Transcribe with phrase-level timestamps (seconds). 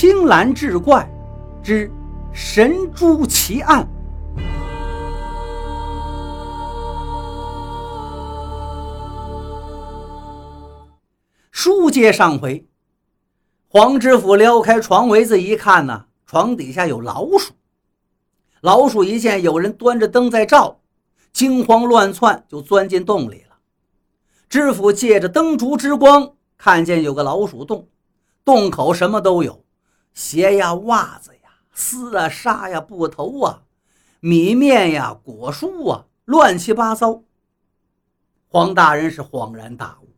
[0.00, 1.06] 青蓝志怪
[1.62, 1.92] 之
[2.32, 3.86] 神珠奇案。
[11.50, 12.66] 书接上回，
[13.68, 17.52] 黄知府撩开床围子一看呢，床底下有老鼠。
[18.62, 20.80] 老鼠一见有人端着灯在照，
[21.30, 23.58] 惊慌乱窜，就钻进洞里了。
[24.48, 27.86] 知府借着灯烛之光，看见有个老鼠洞，
[28.46, 29.62] 洞口什么都有，
[30.14, 33.62] 鞋呀、袜子呀、丝啊、纱呀、布头啊、
[34.20, 37.22] 米面呀、果蔬啊，乱七八糟。
[38.48, 40.08] 黄大人是恍然大悟。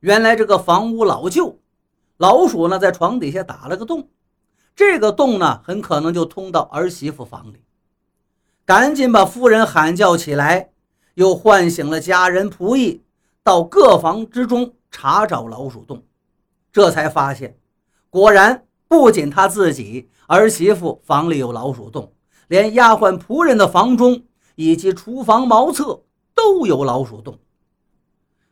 [0.00, 1.58] 原来这个房屋老旧，
[2.16, 4.08] 老鼠呢在床底下打了个洞，
[4.74, 7.62] 这个洞呢很可能就通到儿媳妇房里。
[8.64, 10.70] 赶紧把夫人喊叫起来，
[11.14, 13.02] 又唤醒了家人仆役，
[13.42, 16.04] 到各房之中查找老鼠洞。
[16.70, 17.58] 这才发现，
[18.08, 22.12] 果然不仅他自己儿媳妇房里有老鼠洞，
[22.48, 26.02] 连丫鬟仆人的房中以及厨房茅厕
[26.34, 27.38] 都有老鼠洞。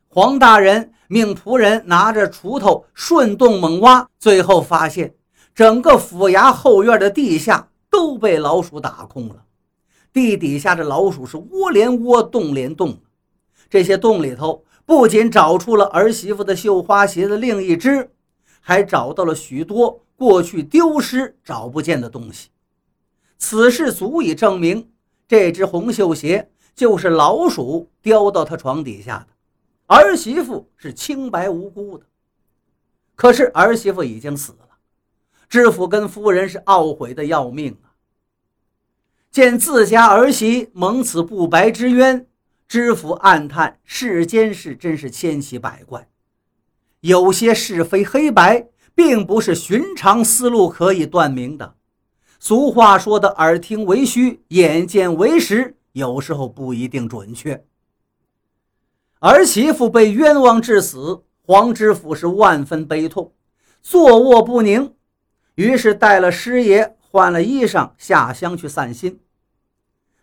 [0.09, 0.95] 黄大人。
[1.09, 5.17] 命仆人拿着锄头顺洞猛挖，最后发现
[5.57, 9.43] 整个府衙后院的地下都被老鼠打空了。
[10.13, 12.97] 地底下的老鼠是窝连窝，洞连洞。
[13.69, 18.13] 这些洞里头不仅找出了儿媳妇的绣花鞋的另一只，
[18.61, 22.51] 还找到了许多过去丢失找不见的东西。
[23.39, 24.93] 此事足以证明，
[25.27, 29.29] 这只红绣鞋就是老鼠叼到他床底下的。
[29.87, 32.05] 儿媳妇是清白无辜的，
[33.15, 34.69] 可是儿媳妇已经死了，
[35.49, 37.97] 知府跟夫人是懊悔的要命啊。
[39.31, 42.27] 见自家儿媳蒙此不白之冤，
[42.69, 46.11] 知府暗叹：世间事真是千奇百怪，
[47.01, 51.75] 有些是非黑白，并不是寻常思路可以断明的。
[52.39, 57.65] 俗话说的“耳听为虚，眼见为实”，有时候不一定准确。
[59.19, 63.33] 儿媳妇被冤枉致死，黄知府是万分悲痛，
[63.83, 64.95] 坐卧不宁，
[65.57, 69.21] 于是带了师爷换了衣裳下乡去散心。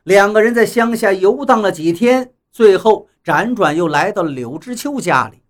[0.04, 5.44] 两个人在乡下游荡了几天，最后辗转又来到了柳知秋家里。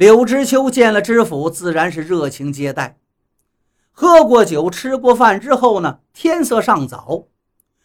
[0.00, 2.96] 柳知秋见了知府，自然是热情接待。
[3.92, 7.26] 喝过酒，吃过饭之后呢，天色尚早，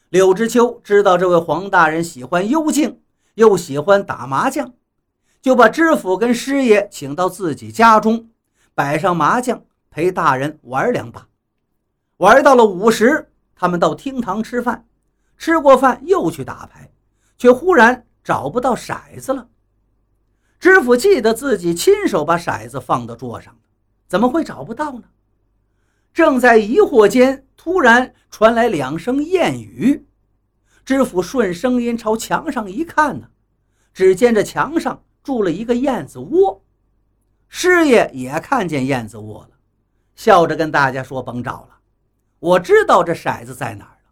[0.07, 3.01] 柳知秋知道这位黄大人喜欢幽静。
[3.33, 4.75] 又喜欢打麻将，
[5.41, 8.29] 就把知府跟师爷请到自己家中，
[8.73, 11.27] 摆上麻将，陪大人玩两把。
[12.15, 14.85] 玩到了午时，他们到厅堂吃饭，
[15.37, 16.89] 吃过饭又去打牌，
[17.37, 19.49] 却忽然找不到骰子了。
[20.59, 23.55] 知府记得自己亲手把骰子放到桌上
[24.07, 25.03] 怎么会找不到呢？
[26.13, 30.05] 正在疑惑间，突然传来两声燕语。
[30.85, 33.27] 知府顺声音朝墙上一看呢，
[33.93, 36.63] 只见这墙上住了一个燕子窝。
[37.47, 39.49] 师爷也看见燕子窝了，
[40.15, 41.77] 笑着跟大家说：“甭找了，
[42.39, 44.11] 我知道这骰子在哪儿了。”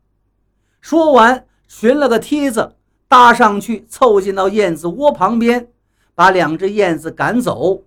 [0.81, 2.75] 说完，寻了个梯子
[3.07, 5.72] 搭上去，凑近到燕子窝旁边，
[6.15, 7.83] 把两只燕子赶走，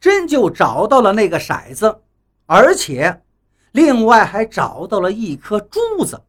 [0.00, 2.00] 真就找到了那个骰子，
[2.46, 3.22] 而且
[3.72, 6.22] 另外还找到了一颗珠子。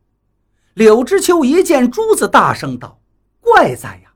[0.73, 2.99] 柳知秋一见珠子，大声道
[3.41, 4.13] ：“怪哉呀！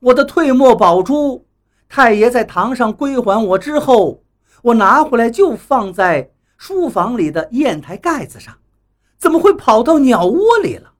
[0.00, 1.46] 我的退墨宝珠，
[1.88, 4.24] 太爷在堂上归还我之后，
[4.62, 8.58] 我拿回来就放在书房里的砚台盖子上，
[9.16, 10.94] 怎么会跑到鸟窝里了？”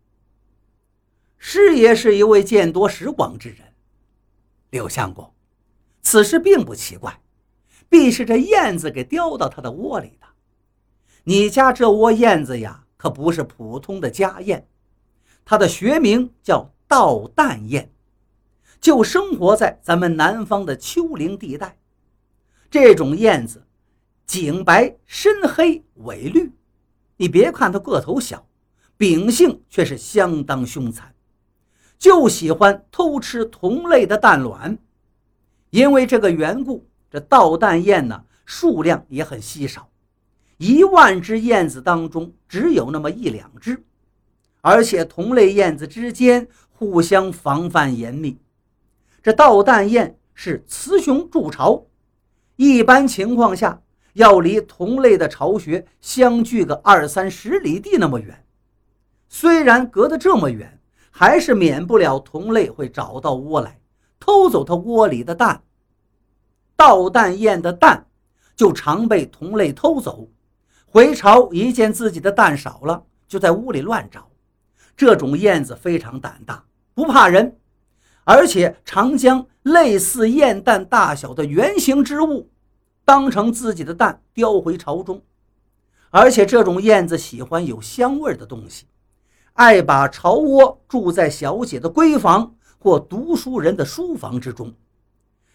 [1.37, 3.59] 师爷是一位见多识广之人，
[4.77, 5.33] 柳相公，
[6.03, 7.19] 此事并不奇怪，
[7.89, 10.27] 必是这燕子给叼到他的窝里的。
[11.25, 14.69] 你家这窝燕子呀，可不是普通的家燕。
[15.47, 17.91] 它的学名叫倒蛋燕，
[18.79, 21.79] 就生活在咱们南方的丘陵地带。
[22.69, 23.67] 这种燕子，
[24.27, 26.53] 颈白身黑尾绿。
[27.17, 28.47] 你别看它个头小，
[28.99, 31.15] 秉性却是相当凶残，
[31.99, 34.79] 就喜欢偷吃同类的蛋卵。
[35.71, 39.89] 因为这个缘故，这倒蛋燕呢数量也很稀少，
[40.59, 43.83] 一万只燕子当中只有那么一两只。
[44.61, 48.39] 而且同类燕子之间互相防范严密。
[49.23, 51.87] 这倒蛋燕是雌雄筑巢，
[52.57, 53.81] 一般情况下
[54.15, 58.45] 要离同类的巢穴相距个二三十里地那么远。
[59.29, 60.76] 虽然隔得这么远，
[61.19, 63.81] 还是免不了同类会找到窝来
[64.21, 65.63] 偷走它窝里的蛋。
[66.77, 68.07] 倒蛋燕的蛋
[68.55, 70.29] 就常被同类偷走，
[70.85, 74.29] 回巢一见自己的蛋少了，就在屋里乱找。
[74.95, 77.57] 这种燕子非常胆大，不怕人，
[78.25, 82.51] 而且常将类似燕蛋大小的圆形之物
[83.07, 85.23] 当成自己的蛋叼回巢中。
[86.11, 88.85] 而且这种燕子喜欢有香味的东西，
[89.57, 94.73] 爱把巢窝住在小姐的闺房或读书人的书房之中，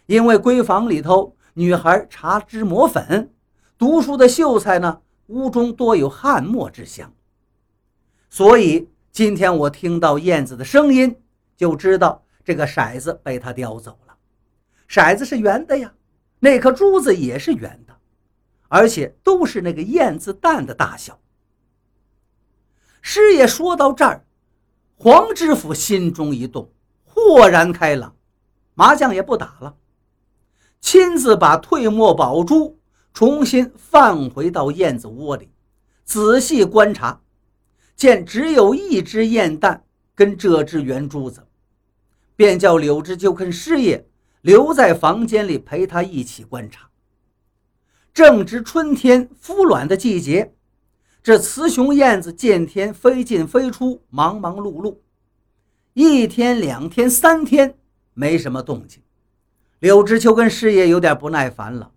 [0.05, 3.33] 因为闺房里头女孩茶汁抹粉，
[3.77, 7.11] 读书的秀才呢屋中多有汗墨之香，
[8.29, 8.87] 所以。
[9.13, 11.13] 今天我听到燕子的声音，
[11.57, 14.15] 就知道这个骰子被他叼走了。
[14.87, 15.93] 骰子是圆的呀，
[16.39, 17.93] 那颗珠子也是圆的，
[18.69, 21.19] 而且都是那个燕子蛋的大小。
[23.01, 24.25] 师爷说到这儿，
[24.95, 26.71] 黄知府心中一动，
[27.03, 28.15] 豁然开朗，
[28.75, 29.75] 麻将也不打了，
[30.79, 32.79] 亲自把退墨宝珠
[33.13, 35.49] 重新放回到燕子窝里，
[36.03, 37.21] 仔细观察。
[37.95, 39.83] 见只有一只燕蛋
[40.15, 41.45] 跟这只圆珠子，
[42.35, 44.07] 便叫柳枝就跟师爷
[44.41, 46.89] 留在房间里陪他一起观察。
[48.11, 50.55] 正值春天孵卵的季节，
[51.23, 54.97] 这雌雄燕子见天飞进飞出，忙忙碌碌，
[55.93, 57.75] 一天、两天、三天
[58.15, 59.03] 没什么动静。
[59.77, 61.91] 柳知秋跟师爷有点不耐烦了，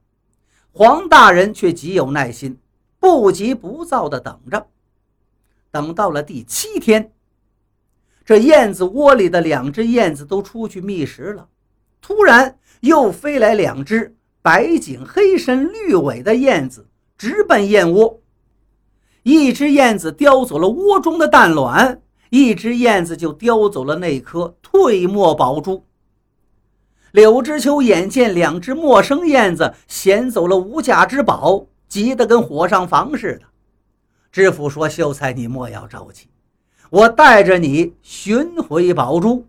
[0.72, 2.58] 黄大人却极有耐心，
[2.98, 4.66] 不急不躁地等着。
[5.70, 7.10] 等到了第七天，
[8.26, 11.48] 这燕子窝里的两只燕子都出去觅食了。
[12.02, 16.86] 突然，又飞来两只白颈黑身绿尾的燕子，
[17.16, 18.20] 直奔燕窝。
[19.24, 25.84] 一只燕子叼走了窝中的蛋卵，一只燕子就叼走了那颗退墨宝珠。
[27.10, 33.46] 柳知秋眼见两只陌生燕子衔走了无价之宝，急得跟火上房似的。
[34.30, 36.26] 知府说：“秀才，你莫要着急，
[36.90, 39.46] 我带着你寻回宝珠。”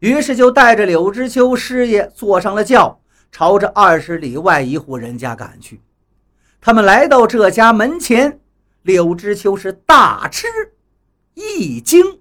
[0.00, 2.98] 于是就带着柳知秋师爷坐上了轿，
[3.30, 5.80] 朝着二十里外一户人家赶去。
[6.60, 8.40] 他们来到这家门前，
[8.84, 10.46] 柳知秋是大吃
[11.32, 12.20] 一惊。